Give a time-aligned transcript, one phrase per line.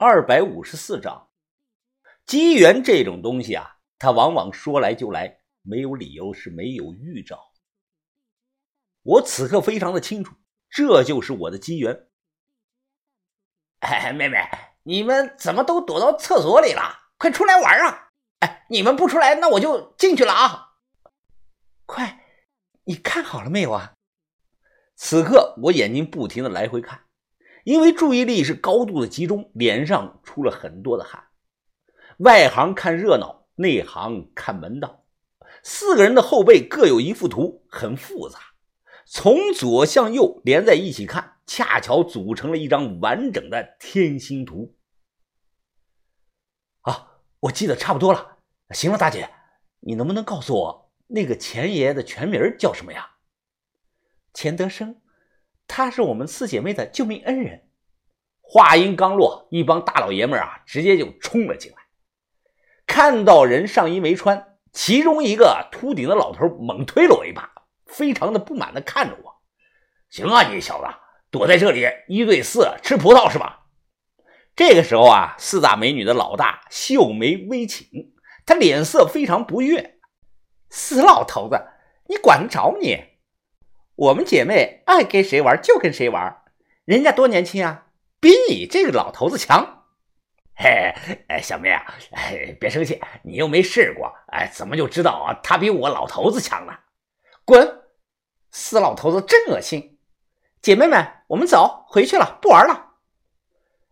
[0.00, 1.28] 二百五十四章，
[2.24, 7.50] 机缘这种东西啊，它往往说来就来，没有理由是没有预兆。
[9.02, 10.36] 我此刻非常的清楚，
[10.70, 12.06] 这就是我的机缘。
[13.80, 14.48] 哎，妹妹，
[14.84, 17.10] 你们怎么都躲到厕所里了？
[17.18, 18.10] 快出来玩啊！
[18.38, 20.74] 哎，你们不出来，那我就进去了啊！
[21.86, 22.24] 快，
[22.84, 23.94] 你看好了没有啊？
[24.94, 27.07] 此刻我眼睛不停的来回看。
[27.68, 31.22] 因为注意力是高度的集中，脸上出了很多的汗。
[32.16, 35.04] 外行看热闹，内行看门道。
[35.62, 38.38] 四个人的后背各有一幅图，很复杂，
[39.04, 44.74] 从左向右连在一起看，恰巧组成了一张完整的天星图。
[46.80, 48.38] 啊，我记得差不多了。
[48.70, 49.28] 行了，大姐，
[49.80, 53.16] 你能不能告诉我那个钱爷爷的全名叫什么呀？
[54.32, 55.02] 钱德生。
[55.68, 57.68] 他是我们四姐妹的救命恩人。
[58.40, 61.78] 话音刚落，一帮大老爷们啊，直接就冲了进来。
[62.86, 67.52] 看到人上衣没穿，其中一个秃顶的老头猛推了我一把，
[67.86, 69.42] 非常的不满的看着我
[70.08, 70.86] ：“行啊，你小子
[71.30, 73.66] 躲在这里一对四吃葡萄是吧？”
[74.56, 77.86] 这个时候啊，四大美女的老大秀眉微倾，
[78.46, 79.98] 她脸色非常不悦
[80.70, 81.62] ：“死老头子，
[82.06, 83.04] 你管得着你？”
[83.98, 86.42] 我们姐妹爱跟谁玩就跟谁玩，
[86.84, 87.86] 人家多年轻啊，
[88.20, 89.86] 比你这个老头子强。
[90.54, 90.94] 嘿，
[91.26, 95.36] 哎，小妹啊，哎，别生气，你又没试过，哎，怎么就知道？
[95.42, 96.72] 他比我老头子强呢？
[97.44, 97.80] 滚！
[98.52, 99.98] 死老头子真恶心。
[100.62, 102.90] 姐妹们，我们走，回去了，不玩了。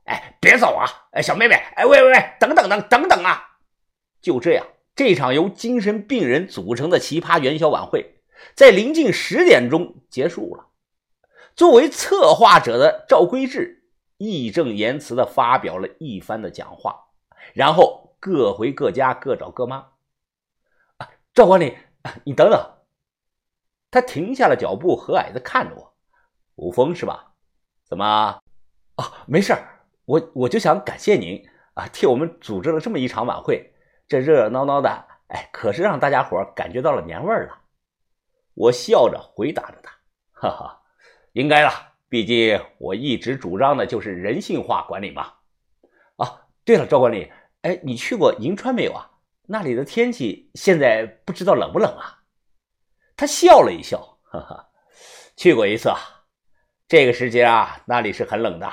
[0.04, 0.86] 哎，别走啊！
[1.14, 3.58] 哎，小妹妹，哎，喂喂喂，等等等等等啊！
[4.22, 8.15] 就这样，这场由精神病人组成的奇葩元宵晚会。
[8.54, 10.66] 在临近十点钟结束了。
[11.54, 13.84] 作为策划者的赵规志
[14.18, 17.06] 义正言辞地发表了一番的讲话，
[17.54, 19.88] 然后各回各家，各找各妈。
[21.32, 21.76] 赵管理，
[22.24, 22.72] 你等等。
[23.90, 25.94] 他停下了脚步，和蔼地看着我。
[26.56, 27.32] 吴峰是吧？
[27.84, 28.40] 怎么？
[28.96, 29.54] 啊，没事
[30.06, 33.74] 我我就想感谢您啊，替我们组织了这么一场晚会，
[34.08, 34.88] 这热热闹闹的，
[35.28, 37.62] 哎，可是让大家伙感觉到了年味了。
[38.56, 39.92] 我笑着回答着他
[40.32, 40.82] ：“哈哈，
[41.32, 41.70] 应该了，
[42.08, 45.34] 毕竟我一直主张的就是人性化管理嘛。”
[46.16, 47.30] 啊，对了，赵管理，
[47.60, 49.10] 哎，你去过银川没有啊？
[49.46, 52.22] 那里的天气现在不知道冷不冷啊？
[53.14, 54.68] 他笑了一笑：“哈哈，
[55.36, 55.98] 去过一次啊，
[56.88, 58.66] 这个时节啊，那里是很冷的。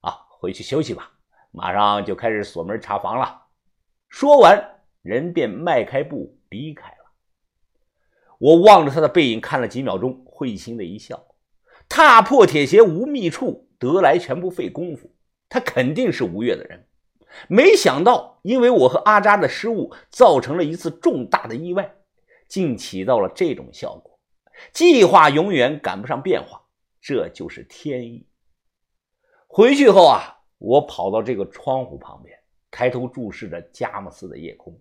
[0.00, 1.10] 啊，回去休息吧，
[1.50, 3.46] 马上就开始锁门查房了。”
[4.08, 6.96] 说完，人便迈开步离开。
[8.38, 11.26] 我望着他的背影看了几秒钟，会心的一笑。
[11.88, 15.10] 踏破铁鞋无觅处，得来全不费工夫。
[15.48, 16.86] 他肯定是吴越的人。
[17.48, 21.94] 没想到，因为我和阿扎的失误，造成了一次重大的意外，
[22.46, 24.18] 竟起到了这种效果。
[24.72, 26.62] 计划永远赶不上变化，
[27.00, 28.26] 这就是天意。
[29.46, 32.38] 回去后啊，我跑到这个窗户旁边，
[32.70, 34.78] 抬头注视着佳木斯的夜空。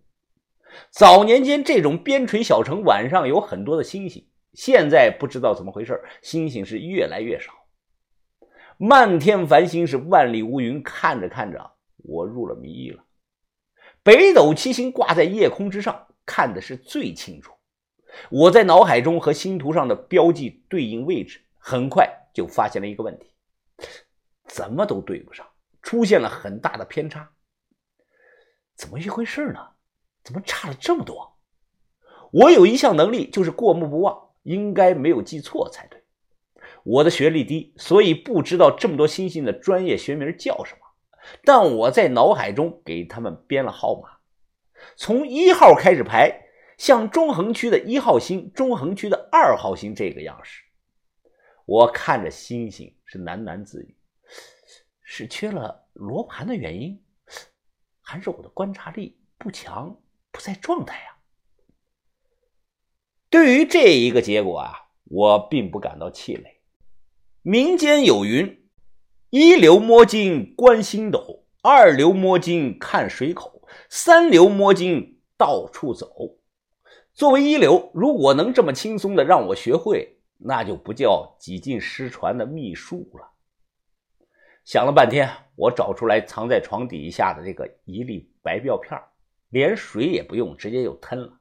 [0.90, 7.54] 早年间，这种边陲小城晚上有很多的星星，现在不知道怎么回事，星星是越来越少。
[8.78, 13.04] 漫天繁星是万里无云，看着看着，我入了迷了。
[14.04, 17.52] 北斗七星挂在夜空之上，看的是最清楚。
[18.30, 23.28] 我在脑海中和星图上的标记对应位置，很快就发现了一个问题：
[24.48, 25.46] 怎么都对不上，
[25.82, 27.30] 出现了很大的偏差。
[28.76, 29.60] 怎么一回事呢？
[30.28, 31.38] 怎么差了这么多？
[32.34, 36.04] 我有一项能力就是过目不忘，应该没有记错才对。
[36.84, 40.80] 我的学历低，所以不知道这么多星星的专业学名叫什么。
[41.46, 44.18] 但我在脑海中给他们编了号码，
[44.98, 46.42] 从一号开始排，
[46.78, 50.62] 像中横区的一号星、中横区的二号星这个样式。
[51.66, 53.96] 我看着星星是喃喃自语：
[55.04, 57.02] 是缺了罗盘的原因，
[58.02, 59.98] 还是我的观察力不强？
[60.38, 61.18] 不在状态啊！
[63.28, 64.72] 对于这一个结果啊，
[65.06, 66.62] 我并不感到气馁。
[67.42, 68.70] 民间有云
[69.32, 76.38] ：“一流摸金观星斗，二流摸金看水口，三流摸金到处走。”
[77.16, 83.32] 作为一流，如果能这么轻松的让我学会，那就不叫几近失传的秘术了。
[84.64, 89.02] 想了半天，我找出来藏在床底下的这个一粒白药片
[89.50, 91.40] 连水也不用，直接就吞了。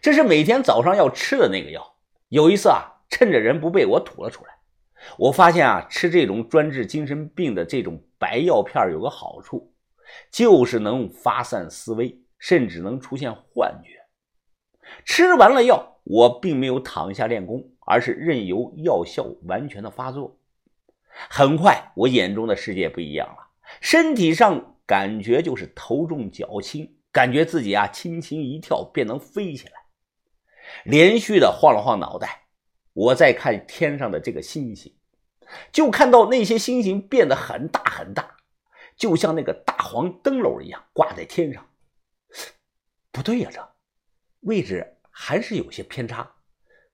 [0.00, 1.96] 这是每天早上要吃的那个药。
[2.28, 4.52] 有一次啊，趁着人不备，我吐了出来。
[5.18, 9.72] 我发现啊，吃这种专治精神病的这种白药片有个好处，
[10.30, 13.90] 就是能发散思维，甚至能出现幻觉。
[15.04, 20.38] 吃完了药，我并没有躺下练功，而是任由药效完全的发作。
[21.30, 29.86] 很快，我眼中的世界不一样了，身体上感觉就是头重脚轻，感觉自己啊轻轻一跳便能飞起来。
[30.84, 32.48] 连续的晃了晃脑袋，
[32.92, 34.94] 我再看天上的这个星星，
[35.72, 38.36] 就看到那些星星变得很大很大，
[38.98, 41.66] 就像那个大黄灯笼一样挂在天上。
[43.10, 43.66] 不对呀，这
[44.40, 46.30] 位置还是有些偏差，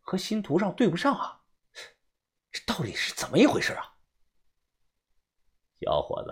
[0.02, 1.40] 和星图上对不上啊！
[2.52, 3.96] 这到底是怎么一回事啊？
[5.80, 6.30] 小伙子，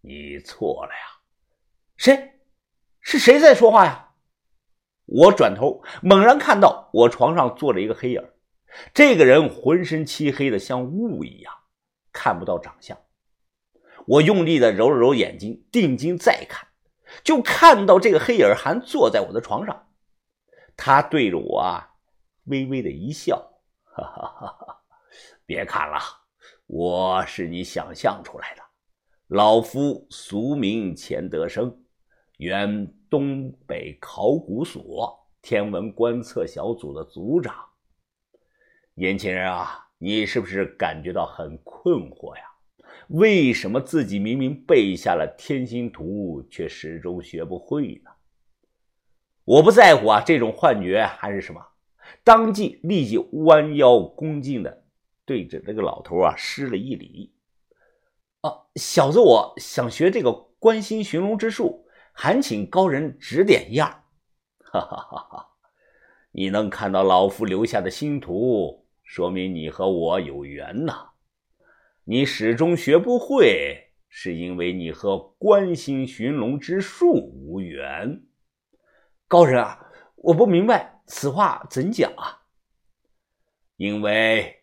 [0.00, 1.22] 你错了呀！
[1.96, 2.33] 谁？
[3.04, 4.12] 是谁在说话呀？
[5.04, 8.30] 我转头，猛然看到我床上坐着一个黑影。
[8.94, 11.52] 这个人浑身漆黑的像雾一样，
[12.14, 12.98] 看不到长相。
[14.06, 16.66] 我用力的揉了揉眼睛，定睛再看，
[17.22, 19.88] 就看到这个黑影还坐在我的床上。
[20.74, 21.92] 他对着我啊，
[22.44, 23.36] 微微的一笑
[23.84, 24.80] ：“哈哈哈哈！
[25.44, 26.00] 别看了，
[26.66, 28.62] 我是你想象出来的。”
[29.28, 31.83] 老夫俗名钱德生，
[32.38, 37.54] 原东北考古所天文观测小组的组长。
[38.94, 42.42] 年轻人啊，你是不是感觉到很困惑呀？
[43.08, 48.10] 为什么自己明明背下了天心图，却始终学不会呢？
[49.44, 51.60] 我不在乎啊，这种幻觉还是什么？
[52.22, 54.84] 当即立即弯腰恭敬的
[55.24, 57.32] 对着这个老头啊施了一礼。
[58.40, 61.83] 啊，小子，我想学这个观星寻龙之术，
[62.14, 63.90] 还请高人指点一二。
[64.60, 65.48] 哈哈哈哈！
[66.30, 71.10] 你能看到老夫留下的星图，说明你和我有缘呐。
[72.04, 78.22] 你始终学不会，是因为你和观星寻龙之术无缘。
[79.28, 82.46] 高人啊，我不明白此话怎讲啊？
[83.76, 84.62] 因为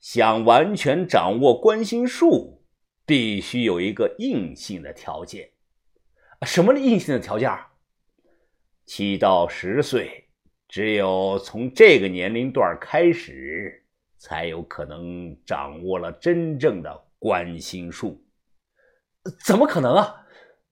[0.00, 2.60] 想完全掌握观星术。
[3.04, 5.50] 必须有一个硬性的条件，
[6.44, 7.50] 什么硬性的条件？
[8.84, 10.28] 七到十岁，
[10.68, 13.84] 只有从这个年龄段开始，
[14.18, 18.24] 才有可能掌握了真正的观心术。
[19.44, 20.26] 怎么可能啊！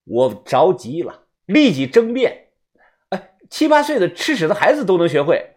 [0.04, 2.48] 我着急了，立即争辩
[3.10, 5.54] ：“哎，七八岁的吃屎的孩子都能学会，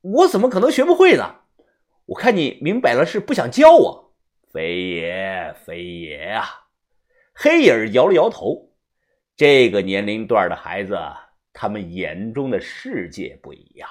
[0.00, 1.40] 我怎么可能学不会呢？
[2.06, 4.14] 我看你明摆了是不想教我。”
[4.52, 6.68] 非也，非也啊！
[7.34, 8.69] 黑影摇了摇头。
[9.40, 10.98] 这个年龄段的孩子，
[11.54, 13.88] 他们眼中的世界不一样，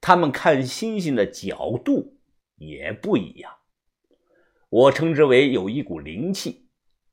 [0.00, 2.16] 他们看星星的角度
[2.56, 3.52] 也不一样。
[4.70, 6.66] 我称之为有一股灵气。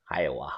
[0.06, 0.50] 还有啊，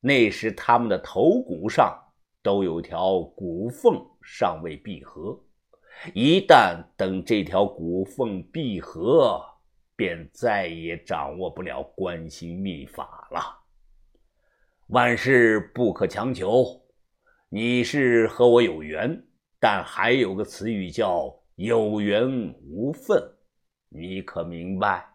[0.00, 1.94] 那时他们的头骨上
[2.42, 5.38] 都有条骨缝尚未闭合，
[6.14, 9.44] 一旦等这条骨缝闭合。
[9.94, 13.59] 便再也掌握不了观心秘法了。
[14.90, 16.82] 万事不可强求，
[17.48, 19.22] 你是和我有缘，
[19.60, 22.28] 但还有个词语叫有缘
[22.64, 23.22] 无分，
[23.88, 25.09] 你可明白？